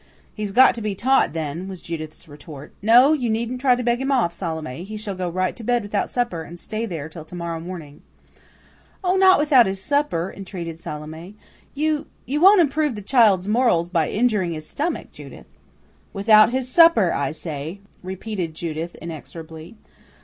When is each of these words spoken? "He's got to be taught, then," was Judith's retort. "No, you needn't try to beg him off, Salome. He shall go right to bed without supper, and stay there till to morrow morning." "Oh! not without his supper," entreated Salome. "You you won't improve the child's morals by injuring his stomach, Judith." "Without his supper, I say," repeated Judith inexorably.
"He's 0.33 0.51
got 0.51 0.73
to 0.73 0.81
be 0.81 0.95
taught, 0.95 1.33
then," 1.33 1.67
was 1.67 1.79
Judith's 1.79 2.27
retort. 2.27 2.73
"No, 2.81 3.13
you 3.13 3.29
needn't 3.29 3.61
try 3.61 3.75
to 3.75 3.83
beg 3.83 4.01
him 4.01 4.11
off, 4.11 4.33
Salome. 4.33 4.83
He 4.83 4.97
shall 4.97 5.13
go 5.13 5.29
right 5.29 5.55
to 5.55 5.63
bed 5.63 5.83
without 5.83 6.09
supper, 6.09 6.41
and 6.41 6.59
stay 6.59 6.87
there 6.87 7.07
till 7.07 7.23
to 7.23 7.35
morrow 7.35 7.59
morning." 7.59 8.01
"Oh! 9.03 9.15
not 9.15 9.37
without 9.37 9.67
his 9.67 9.79
supper," 9.79 10.33
entreated 10.35 10.79
Salome. 10.79 11.35
"You 11.75 12.07
you 12.25 12.41
won't 12.41 12.61
improve 12.61 12.95
the 12.95 13.03
child's 13.03 13.47
morals 13.47 13.89
by 13.91 14.09
injuring 14.09 14.53
his 14.53 14.65
stomach, 14.65 15.11
Judith." 15.11 15.45
"Without 16.13 16.51
his 16.51 16.67
supper, 16.67 17.13
I 17.13 17.31
say," 17.31 17.79
repeated 18.01 18.55
Judith 18.55 18.95
inexorably. 18.95 19.75